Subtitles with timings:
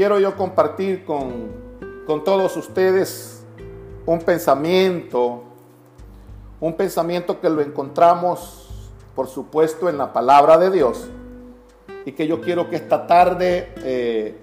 [0.00, 1.48] quiero yo compartir con,
[2.06, 3.44] con todos ustedes
[4.06, 5.42] un pensamiento,
[6.58, 8.66] un pensamiento que lo encontramos,
[9.14, 11.06] por supuesto, en la palabra de Dios
[12.06, 14.38] y que yo quiero que esta tarde eh,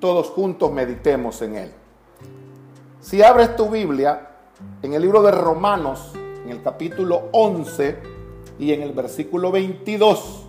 [0.00, 1.72] todos juntos meditemos en él.
[3.00, 4.30] Si abres tu Biblia
[4.82, 7.96] en el libro de Romanos, en el capítulo 11
[8.58, 10.46] y en el versículo 22,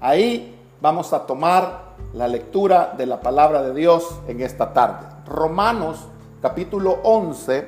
[0.00, 5.06] ahí vamos a tomar la lectura de la palabra de Dios en esta tarde.
[5.26, 6.06] Romanos
[6.40, 7.66] capítulo 11,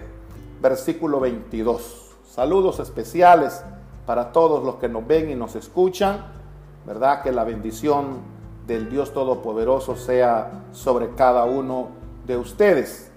[0.61, 2.15] versículo 22.
[2.27, 3.62] Saludos especiales
[4.07, 6.41] para todos los que nos ven y nos escuchan.
[6.87, 7.23] ¿Verdad?
[7.23, 8.19] Que la bendición
[8.66, 11.88] del Dios Todopoderoso sea sobre cada uno
[12.27, 13.10] de ustedes.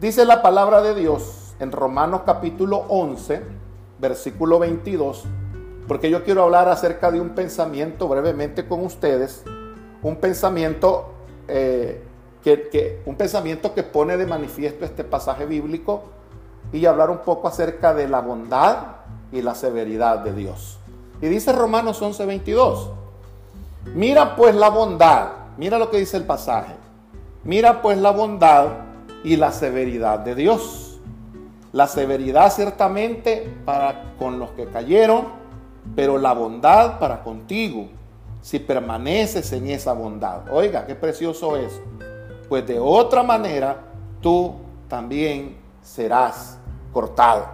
[0.00, 3.42] Dice la palabra de Dios en Romanos capítulo 11,
[4.00, 5.24] versículo 22,
[5.86, 9.44] porque yo quiero hablar acerca de un pensamiento brevemente con ustedes,
[10.02, 11.12] un pensamiento
[11.48, 12.02] eh,
[12.42, 16.04] que, un pensamiento que pone de manifiesto este pasaje bíblico
[16.72, 18.78] y hablar un poco acerca de la bondad
[19.32, 20.78] y la severidad de Dios.
[21.20, 22.90] Y dice Romanos 11, 22,
[23.94, 26.74] mira pues la bondad, mira lo que dice el pasaje,
[27.44, 28.66] mira pues la bondad
[29.22, 31.00] y la severidad de Dios.
[31.72, 35.43] La severidad ciertamente para con los que cayeron,
[35.94, 37.88] pero la bondad para contigo,
[38.40, 40.52] si permaneces en esa bondad.
[40.52, 41.80] Oiga, qué precioso es
[42.48, 43.78] pues de otra manera
[44.20, 44.54] tú
[44.88, 46.58] también serás
[46.92, 47.46] cortado.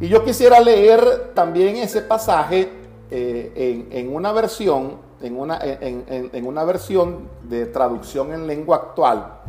[0.00, 2.70] Y yo quisiera leer también ese pasaje
[3.10, 9.40] eh, en, una versión, en una, en, una versión de traducción en lengua actual.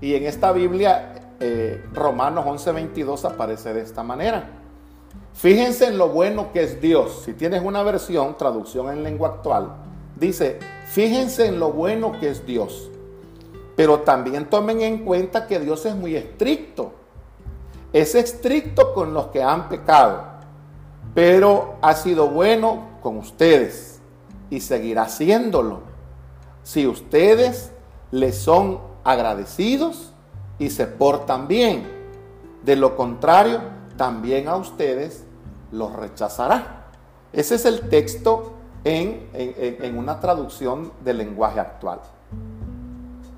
[0.00, 4.61] Y en esta Biblia, eh, Romanos 11:22 aparece de esta manera.
[5.34, 7.22] Fíjense en lo bueno que es Dios.
[7.24, 9.74] Si tienes una versión, traducción en lengua actual,
[10.16, 12.92] dice, fíjense en lo bueno que es Dios
[13.76, 16.92] pero también tomen en cuenta que Dios es muy estricto.
[17.92, 20.24] Es estricto con los que han pecado,
[21.14, 24.00] pero ha sido bueno con ustedes
[24.50, 25.80] y seguirá haciéndolo.
[26.62, 27.72] Si ustedes
[28.10, 30.12] le son agradecidos
[30.58, 31.90] y se portan bien,
[32.62, 33.60] de lo contrario,
[34.02, 35.22] también a ustedes
[35.70, 36.88] los rechazará.
[37.32, 38.50] Ese es el texto
[38.82, 42.00] en, en una traducción del lenguaje actual.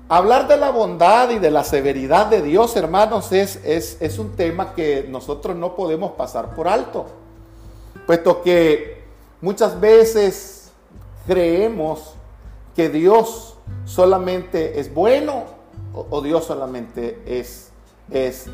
[0.09, 4.73] Hablar de la bondad y de la severidad de Dios, hermanos, es, es, un tema
[4.73, 7.05] que nosotros no podemos pasar por alto,
[8.07, 9.03] puesto que
[9.41, 10.71] muchas veces
[11.27, 12.15] creemos
[12.75, 13.55] que Dios
[13.85, 15.43] solamente es bueno
[15.93, 17.71] o, Dios solamente es,
[18.09, 18.47] es,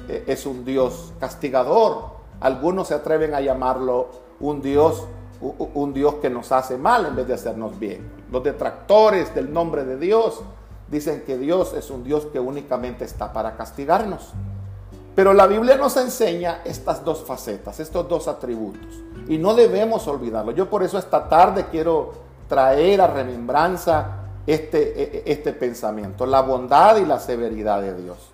[0.46, 2.22] un Dios castigador.
[2.40, 5.06] Algunos se atreven a llamarlo un Dios
[5.42, 8.08] un Dios que nos hace mal en vez de hacernos bien.
[8.32, 10.42] Los detractores del nombre de Dios
[10.88, 14.34] dicen que Dios es un Dios que únicamente está para castigarnos.
[15.16, 19.02] Pero la Biblia nos enseña estas dos facetas, estos dos atributos.
[19.28, 20.52] Y no debemos olvidarlo.
[20.52, 22.14] Yo por eso esta tarde quiero
[22.48, 28.31] traer a remembranza este, e, e, este pensamiento, la bondad y la severidad de Dios.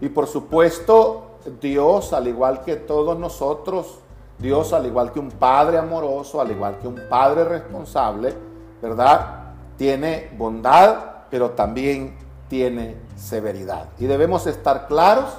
[0.00, 3.98] Y por supuesto, Dios, al igual que todos nosotros,
[4.38, 8.34] Dios, al igual que un padre amoroso, al igual que un padre responsable,
[8.80, 9.54] ¿verdad?
[9.76, 12.16] Tiene bondad pero también
[12.48, 13.88] tiene severidad.
[13.98, 15.30] Y debemos estar claros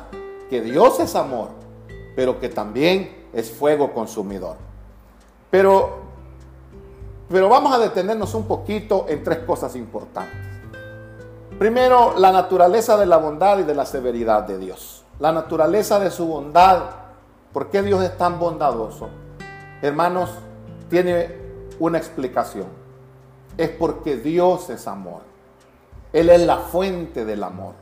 [0.49, 1.49] que Dios es amor,
[2.15, 4.55] pero que también es fuego consumidor.
[5.51, 5.99] Pero,
[7.29, 10.50] pero vamos a detenernos un poquito en tres cosas importantes.
[11.61, 15.05] Primero, la naturaleza de la bondad y de la severidad de Dios.
[15.19, 16.85] La naturaleza de su bondad.
[17.53, 19.09] ¿Por qué Dios es tan bondadoso?
[19.79, 20.31] Hermanos,
[20.89, 21.35] tiene
[21.77, 22.65] una explicación.
[23.59, 25.21] Es porque Dios es amor.
[26.11, 27.75] Él es la fuente del amor.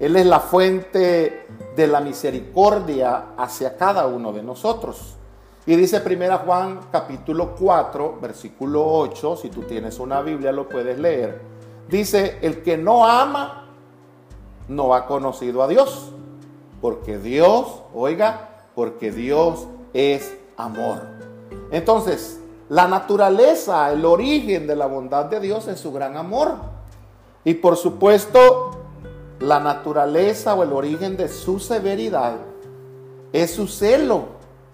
[0.00, 1.46] Él es la fuente
[1.76, 5.14] de la misericordia hacia cada uno de nosotros.
[5.64, 10.98] Y dice 1 Juan capítulo 4, versículo 8, si tú tienes una Biblia lo puedes
[10.98, 11.61] leer.
[11.88, 13.68] Dice, el que no ama
[14.68, 16.12] no ha conocido a Dios,
[16.80, 21.02] porque Dios, oiga, porque Dios es amor.
[21.70, 26.54] Entonces, la naturaleza, el origen de la bondad de Dios es su gran amor.
[27.44, 28.70] Y por supuesto,
[29.40, 32.36] la naturaleza o el origen de su severidad
[33.32, 34.24] es su celo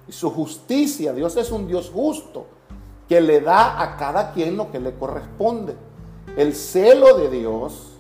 [0.07, 1.13] y su justicia.
[1.13, 2.47] Dios es un Dios justo
[3.09, 5.75] que le da a cada quien lo que le corresponde.
[6.37, 7.93] El celo de Dios,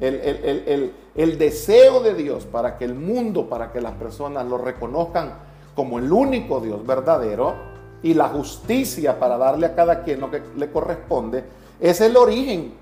[0.00, 5.34] el, el deseo de Dios para que el mundo, para que las personas lo reconozcan
[5.74, 7.54] como el único Dios verdadero
[8.02, 11.44] y la justicia para darle a cada quien lo que le corresponde,
[11.80, 12.74] es el origen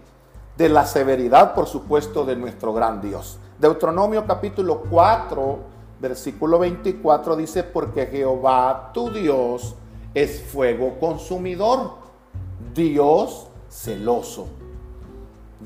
[0.57, 3.39] de la severidad, por supuesto, de nuestro gran Dios.
[3.59, 5.59] Deuteronomio capítulo 4,
[6.01, 9.75] versículo 24 dice, porque Jehová tu Dios
[10.13, 11.95] es fuego consumidor,
[12.75, 14.47] Dios celoso,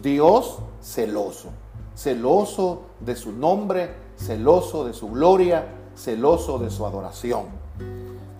[0.02, 1.50] Dios celoso,
[1.94, 5.66] celoso de su nombre, celoso de su gloria,
[5.96, 7.46] celoso de su adoración.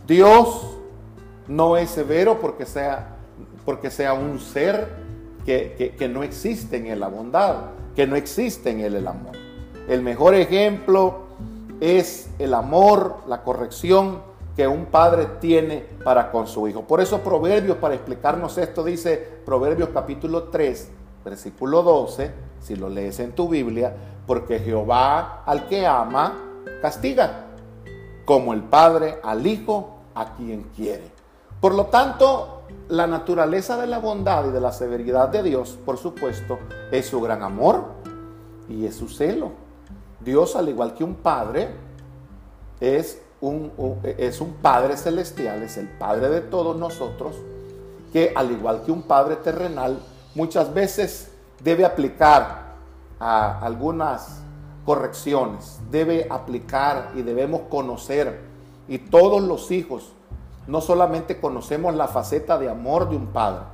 [0.07, 0.77] Dios
[1.49, 3.17] no es severo porque sea,
[3.65, 4.97] porque sea un ser
[5.45, 9.33] que, que no existe en la bondad, que no existe en él el amor.
[9.89, 11.21] El mejor ejemplo
[11.81, 14.21] es el amor, la corrección
[14.59, 16.83] que un padre tiene para con su hijo.
[16.83, 20.91] Por eso Proverbios, para explicarnos esto, dice Proverbios capítulo 3,
[21.25, 23.95] versículo 12, si lo lees en tu Biblia,
[24.27, 26.35] porque Jehová al que ama,
[26.83, 27.47] castiga,
[28.25, 31.11] como el Padre al Hijo a quien quiere.
[31.61, 35.97] Por lo tanto, la naturaleza de la bondad y de la severidad de Dios, por
[35.97, 36.59] supuesto,
[36.93, 37.85] es su gran amor
[38.69, 39.53] y es su celo.
[40.21, 41.69] Dios, al igual que un Padre,
[42.81, 43.73] es un,
[44.05, 47.37] es un Padre celestial, es el Padre de todos nosotros,
[48.13, 49.99] que al igual que un Padre terrenal,
[50.39, 51.33] muchas veces
[51.65, 52.69] debe aplicar
[53.19, 54.41] algunas
[54.85, 58.41] correcciones, debe aplicar y debemos conocer.
[58.87, 60.13] Y todos los hijos,
[60.69, 63.65] no solamente conocemos la faceta de amor de un padre,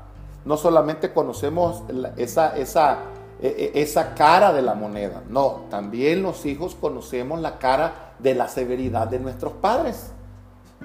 [0.46, 1.82] no solamente conocemos
[2.16, 2.98] esa, esa,
[3.42, 8.34] e, e, esa cara de la moneda, no, también los hijos conocemos la cara de
[8.34, 10.12] la severidad de nuestros padres.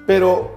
[0.06, 0.50] Pero,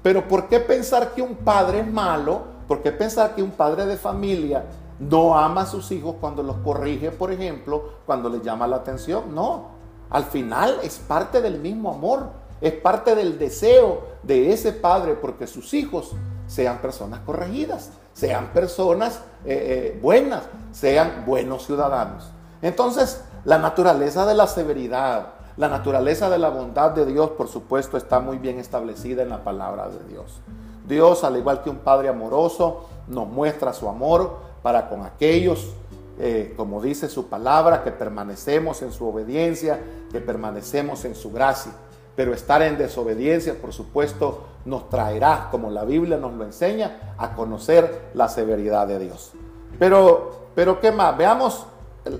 [0.00, 2.59] pero ¿por qué pensar que un padre es malo?
[2.70, 4.64] ¿Por qué pensar que un padre de familia
[5.00, 9.34] no ama a sus hijos cuando los corrige, por ejemplo, cuando les llama la atención.
[9.34, 9.70] No,
[10.08, 12.28] al final es parte del mismo amor,
[12.60, 16.12] es parte del deseo de ese padre porque sus hijos
[16.46, 22.30] sean personas corregidas, sean personas eh, eh, buenas, sean buenos ciudadanos.
[22.62, 27.96] Entonces, la naturaleza de la severidad, la naturaleza de la bondad de Dios, por supuesto,
[27.96, 30.40] está muy bien establecida en la palabra de Dios.
[30.90, 35.70] Dios, al igual que un Padre amoroso, nos muestra su amor, para con aquellos,
[36.18, 39.80] eh, como dice su palabra, que permanecemos en su obediencia,
[40.12, 41.72] que permanecemos en su gracia.
[42.14, 47.34] Pero estar en desobediencia, por supuesto, nos traerá, como la Biblia nos lo enseña, a
[47.34, 49.32] conocer la severidad de Dios.
[49.78, 51.16] Pero, pero ¿qué más?
[51.16, 51.66] Veamos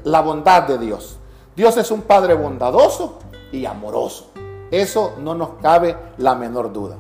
[0.04, 1.18] la bondad de Dios.
[1.54, 3.18] Dios es un Padre bondadoso
[3.52, 4.30] y amoroso.
[4.70, 6.96] Eso no nos cabe la menor duda.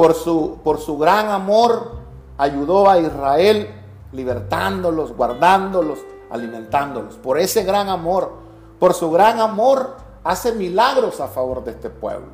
[0.00, 1.98] Por su, por su gran amor
[2.38, 3.68] ayudó a Israel
[4.12, 5.98] libertándolos, guardándolos,
[6.30, 7.16] alimentándolos.
[7.16, 8.32] Por ese gran amor,
[8.78, 12.28] por su gran amor, hace milagros a favor de este pueblo.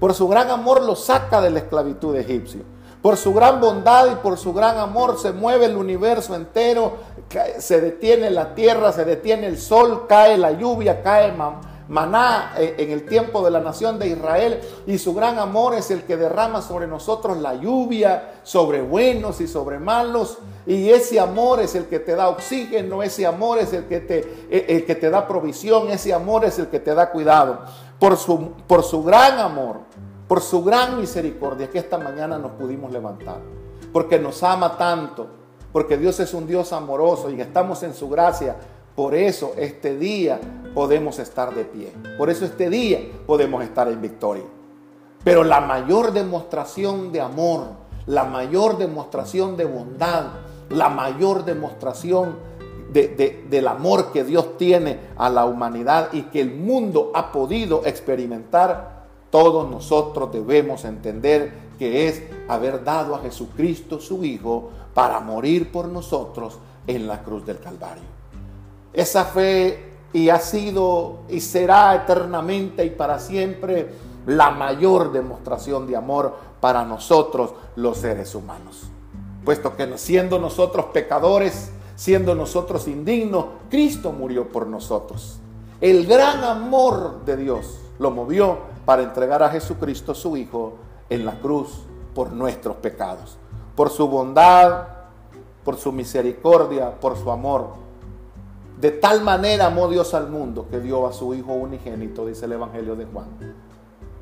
[0.00, 2.62] Por su gran amor los saca de la esclavitud egipcia.
[3.00, 6.94] Por su gran bondad y por su gran amor se mueve el universo entero,
[7.58, 11.30] se detiene la tierra, se detiene el sol, cae la lluvia, cae
[11.92, 15.90] maná eh, en el tiempo de la nación de Israel y su gran amor es
[15.90, 20.38] el que derrama sobre nosotros la lluvia, sobre buenos y sobre malos.
[20.66, 24.20] Y ese amor es el que te da oxígeno, ese amor es el que te,
[24.50, 27.60] eh, el que te da provisión, ese amor es el que te da cuidado.
[27.98, 29.80] Por su, por su gran amor,
[30.26, 33.40] por su gran misericordia que esta mañana nos pudimos levantar.
[33.92, 35.26] Porque nos ama tanto,
[35.72, 38.56] porque Dios es un Dios amoroso y estamos en su gracia.
[38.96, 40.40] Por eso este día
[40.74, 41.92] podemos estar de pie.
[42.18, 44.44] Por eso este día podemos estar en victoria.
[45.24, 47.68] Pero la mayor demostración de amor,
[48.06, 50.26] la mayor demostración de bondad,
[50.68, 52.36] la mayor demostración
[52.92, 59.06] del amor que Dios tiene a la humanidad y que el mundo ha podido experimentar,
[59.30, 65.88] todos nosotros debemos entender que es haber dado a Jesucristo su Hijo para morir por
[65.88, 68.04] nosotros en la cruz del Calvario.
[68.92, 73.92] Esa fe y ha sido y será eternamente y para siempre
[74.26, 78.88] la mayor demostración de amor para nosotros los seres humanos.
[79.44, 85.38] Puesto que siendo nosotros pecadores, siendo nosotros indignos, Cristo murió por nosotros.
[85.80, 90.74] El gran amor de Dios lo movió para entregar a Jesucristo su Hijo
[91.10, 91.80] en la cruz
[92.14, 93.36] por nuestros pecados.
[93.74, 94.86] Por su bondad,
[95.64, 97.81] por su misericordia, por su amor
[98.82, 102.52] de tal manera amó Dios al mundo que dio a su Hijo unigénito, dice el
[102.54, 103.28] Evangelio de Juan.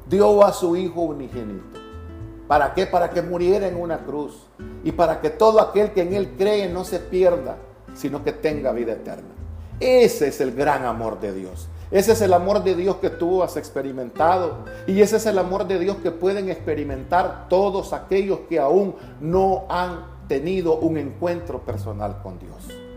[0.07, 1.79] Dio a su Hijo unigénito.
[2.47, 2.85] ¿Para qué?
[2.85, 4.49] Para que muriera en una cruz.
[4.85, 7.57] Y para que todo aquel que en Él cree no se pierda,
[7.95, 9.31] sino que tenga vida eterna.
[9.81, 11.69] Ese es el gran amor de Dios.
[11.91, 14.67] Ese es el amor de Dios que tú has experimentado.
[14.87, 19.65] Y ese es el amor de Dios que pueden experimentar todos aquellos que aún no
[19.71, 22.90] han tenido un encuentro personal con Dios.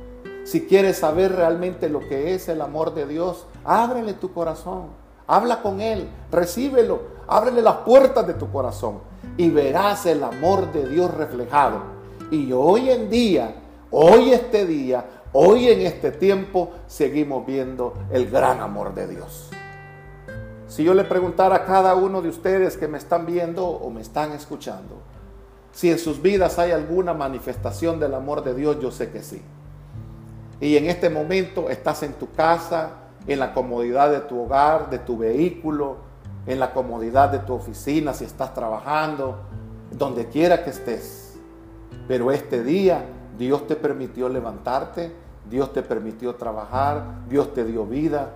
[0.43, 4.88] Si quieres saber realmente lo que es el amor de Dios, ábrele tu corazón,
[5.25, 9.00] habla con Él, recíbelo, ábrele las puertas de tu corazón
[9.38, 11.81] y verás el amor de Dios reflejado.
[12.29, 13.55] Y hoy en día,
[13.89, 19.50] hoy este día, hoy en este tiempo, seguimos viendo el gran amor de Dios.
[20.67, 24.01] Si yo le preguntara a cada uno de ustedes que me están viendo o me
[24.01, 24.97] están escuchando,
[25.71, 29.41] si en sus vidas hay alguna manifestación del amor de Dios, yo sé que sí.
[30.63, 32.91] Y en este momento estás en tu casa,
[33.27, 35.98] en la comodidad de tu hogar, de tu vehículo,
[36.46, 39.41] en la comodidad de tu oficina, si estás trabajando,
[39.91, 41.38] donde quiera que estés.
[42.08, 43.03] Pero este día
[43.38, 45.13] Dios te permitió levantarte,
[45.50, 48.29] Dios te permitió trabajar, Dios te dio vida,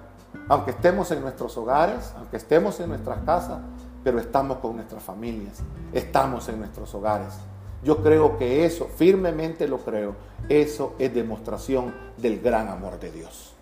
[0.50, 3.60] aunque estemos en nuestros hogares, aunque estemos en nuestras casas,
[4.04, 7.40] pero estamos con nuestras familias, estamos en nuestros hogares.
[7.84, 10.16] Yo creo que eso, firmemente lo creo,
[10.50, 13.54] eso es demostración del gran amor de Dios.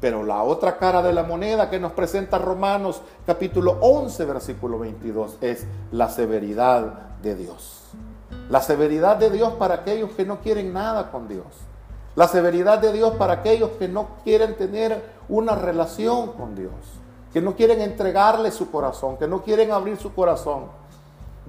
[0.00, 5.36] Pero la otra cara de la moneda que nos presenta Romanos capítulo 11, versículo 22,
[5.42, 7.82] es la severidad de Dios.
[8.48, 11.44] La severidad de Dios para aquellos que no quieren nada con Dios.
[12.16, 16.72] La severidad de Dios para aquellos que no quieren tener una relación con Dios,
[17.32, 20.64] que no quieren entregarle su corazón, que no quieren abrir su corazón.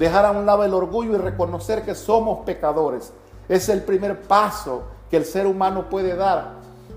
[0.01, 3.13] Dejar a un lado el orgullo y reconocer que somos pecadores.
[3.47, 4.81] Es el primer paso
[5.11, 6.53] que el ser humano puede dar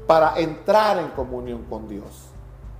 [0.06, 2.30] para entrar en comunión con Dios.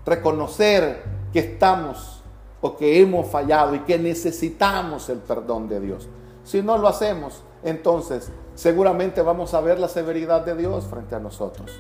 [0.06, 2.22] Reconocer que estamos
[2.62, 6.08] o que hemos fallado y que necesitamos el perdón de Dios.
[6.42, 11.20] Si no lo hacemos, entonces seguramente vamos a ver la severidad de Dios frente a
[11.20, 11.70] nosotros.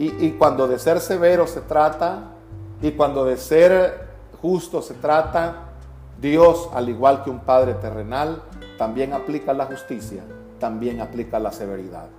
[0.00, 2.32] Y, cuando de ser severo se trata,
[2.80, 4.08] y cuando de ser
[4.40, 5.68] justo se trata,
[6.22, 8.44] Dios, al igual que un Padre terrenal,
[8.78, 10.22] también aplica la justicia,
[10.60, 12.10] también aplica la severidad.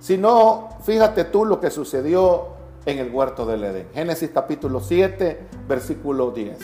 [0.00, 2.48] Si no, fíjate tú lo que sucedió
[2.86, 3.86] en el huerto del Edén.
[3.94, 6.58] Génesis capítulo 7, versículo 10.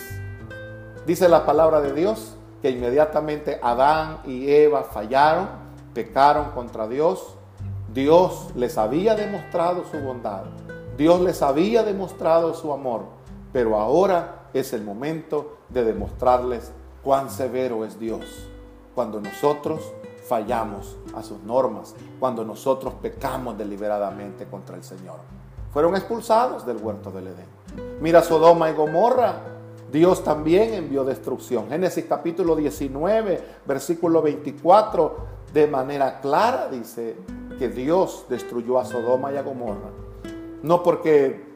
[1.07, 5.47] Dice la palabra de Dios que inmediatamente Adán y Eva fallaron,
[5.95, 7.37] pecaron contra Dios.
[7.95, 10.47] Dios les había demostrado su bondad.
[10.97, 13.05] Dios les había demostrado su amor.
[13.53, 18.49] Pero ahora es el momento de demostrarles cuán severo es Dios.
[18.95, 19.93] Cuando nosotros
[20.29, 25.17] fallamos a sus normas, cuando nosotros pecamos deliberadamente contra el Señor.
[25.73, 27.47] Fueron expulsados del huerto del Edén.
[28.01, 29.37] Mira Sodoma y Gomorra,
[29.91, 31.69] Dios también envió destrucción.
[31.69, 35.17] Génesis capítulo 19, versículo 24,
[35.53, 37.17] de manera clara dice
[37.59, 39.91] que Dios destruyó a Sodoma y a Gomorra.
[40.63, 41.47] No porque,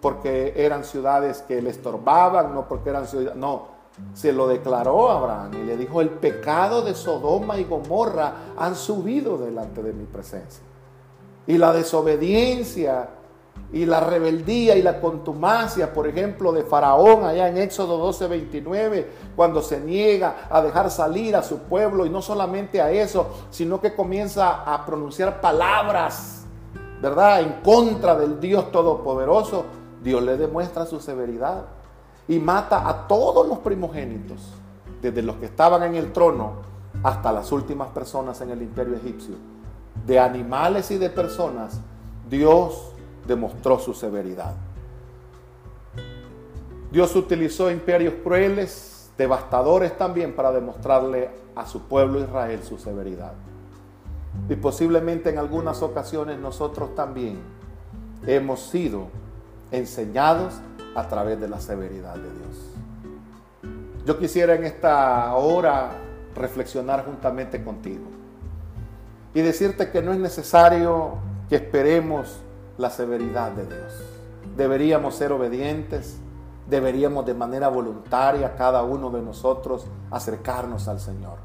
[0.00, 3.73] porque eran ciudades que le estorbaban, no porque eran ciudades, no,
[4.12, 8.74] se lo declaró a Abraham y le dijo, el pecado de Sodoma y Gomorra han
[8.74, 10.64] subido delante de mi presencia.
[11.46, 13.08] Y la desobediencia
[13.72, 19.10] y la rebeldía y la contumacia, por ejemplo, de Faraón allá en Éxodo 12, 29,
[19.36, 23.80] cuando se niega a dejar salir a su pueblo y no solamente a eso, sino
[23.80, 26.46] que comienza a pronunciar palabras,
[27.00, 29.64] ¿verdad?, en contra del Dios Todopoderoso,
[30.02, 31.64] Dios le demuestra su severidad
[32.28, 34.40] y mata a todos los primogénitos,
[35.02, 36.62] desde los que estaban en el trono
[37.02, 39.34] hasta las últimas personas en el imperio egipcio.
[40.06, 41.80] De animales y de personas,
[42.28, 42.92] Dios
[43.26, 44.54] demostró su severidad.
[46.90, 53.32] Dios utilizó imperios crueles, devastadores también, para demostrarle a su pueblo Israel su severidad.
[54.48, 57.40] Y posiblemente en algunas ocasiones nosotros también
[58.26, 59.08] hemos sido
[59.70, 60.54] enseñados
[60.94, 62.74] a través de la severidad de Dios.
[64.06, 65.92] Yo quisiera en esta hora
[66.34, 68.04] reflexionar juntamente contigo
[69.32, 71.14] y decirte que no es necesario
[71.48, 72.40] que esperemos
[72.78, 73.92] la severidad de Dios.
[74.56, 76.18] Deberíamos ser obedientes,
[76.68, 81.38] deberíamos de manera voluntaria cada uno de nosotros acercarnos al Señor.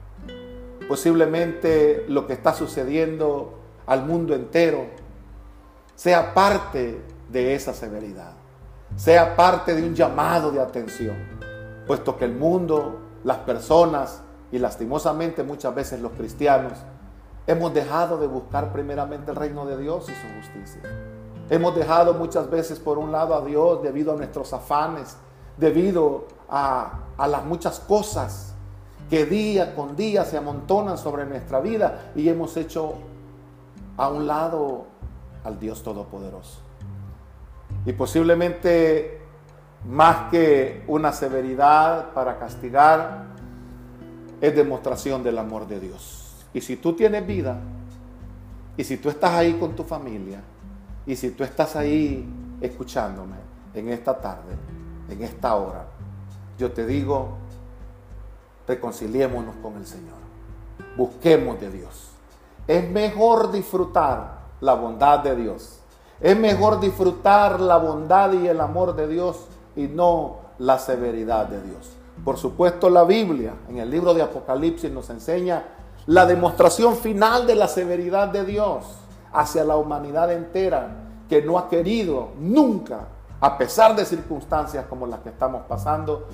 [0.88, 4.86] Posiblemente lo que está sucediendo al mundo entero
[5.96, 8.38] sea parte de esa severidad
[8.96, 11.15] sea parte de un llamado de atención,
[11.88, 16.74] puesto que el mundo, las personas y lastimosamente muchas veces los cristianos,
[17.48, 20.81] hemos dejado de buscar primeramente el reino de Dios y su justicia.
[21.50, 25.17] Hemos dejado muchas veces por un lado a Dios debido a nuestros afanes,
[25.58, 28.53] debido a, las muchas cosas
[29.10, 32.93] que día con día se amontonan sobre nuestra vida y hemos hecho
[33.98, 34.86] a un lado
[35.43, 36.68] al Dios Todopoderoso.
[37.86, 39.21] Y posiblemente
[39.88, 43.27] más que una severidad para castigar,
[44.41, 46.45] es demostración del amor de Dios.
[46.53, 47.59] Y si tú tienes vida,
[48.77, 50.41] y si tú estás ahí con tu familia,
[51.09, 52.24] Y si tú estás ahí
[52.62, 53.38] escuchándome
[53.74, 54.55] en esta tarde,
[55.09, 55.88] en esta hora,
[56.55, 57.29] yo te digo,
[58.67, 60.19] reconciliémonos con el Señor.
[60.95, 62.12] Busquemos de Dios.
[62.67, 65.78] Es mejor disfrutar la bondad de Dios.
[66.21, 69.45] Es mejor disfrutar la bondad y el amor de Dios
[69.75, 71.91] y no la severidad de Dios.
[72.25, 75.63] Por supuesto, la Biblia en el libro de Apocalipsis nos enseña
[76.05, 78.83] la demostración final de la severidad de Dios
[79.31, 80.89] hacia la humanidad entera
[81.29, 83.07] que no ha querido nunca,
[83.39, 86.27] a pesar de circunstancias como las que estamos pasando,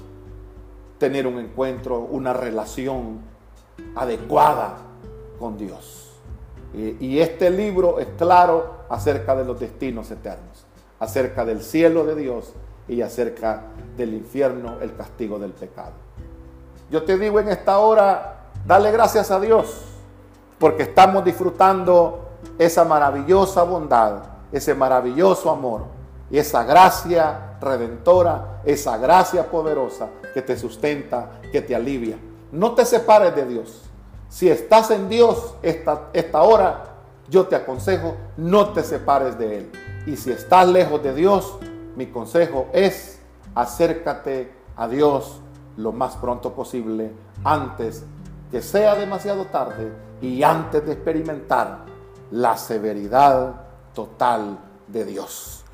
[0.97, 3.19] tener un encuentro, una relación
[3.95, 4.77] adecuada
[5.37, 6.04] con Dios.
[6.75, 10.65] Y, este libro es claro acerca de los destinos eternos,
[10.99, 12.51] acerca del cielo de Dios
[12.87, 13.61] y acerca
[13.95, 15.93] del infierno, el castigo del pecado.
[16.91, 19.85] Yo te digo en esta hora, dale gracias a Dios,
[20.59, 22.29] porque estamos disfrutando
[22.59, 25.85] esa maravillosa bondad, ese maravilloso amor
[26.29, 32.17] y esa gracia redentora, esa gracia poderosa que te sustenta, que te alivia.
[32.51, 33.84] No te separes de Dios.
[34.29, 36.83] Si estás en Dios esta, esta hora,
[37.29, 39.71] yo te aconsejo, no te separes de Él.
[40.05, 41.57] Y si estás lejos de Dios,
[41.95, 43.19] mi consejo es
[43.55, 45.39] acércate a Dios
[45.77, 47.11] lo más pronto posible,
[47.43, 48.03] antes
[48.51, 49.91] que sea demasiado tarde
[50.21, 51.85] y antes de experimentar
[52.31, 53.63] la severidad
[53.93, 55.64] total de Dios.